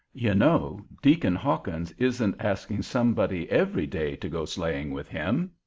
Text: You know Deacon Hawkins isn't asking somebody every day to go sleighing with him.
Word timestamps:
You 0.15 0.33
know 0.33 0.81
Deacon 1.03 1.35
Hawkins 1.35 1.91
isn't 1.99 2.35
asking 2.41 2.81
somebody 2.81 3.47
every 3.51 3.85
day 3.85 4.15
to 4.15 4.29
go 4.29 4.45
sleighing 4.45 4.89
with 4.89 5.07
him. 5.09 5.51